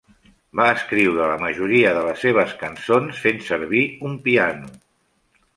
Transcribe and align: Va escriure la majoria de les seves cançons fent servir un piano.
Va 0.59 0.63
escriure 0.77 1.27
la 1.31 1.35
majoria 1.43 1.91
de 1.97 2.01
les 2.09 2.25
seves 2.29 2.57
cançons 2.63 3.23
fent 3.27 3.47
servir 3.51 3.85
un 4.11 4.21
piano. 4.29 4.73